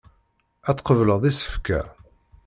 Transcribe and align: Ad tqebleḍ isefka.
Ad 0.69 0.75
tqebleḍ 0.77 1.23
isefka. 1.31 1.81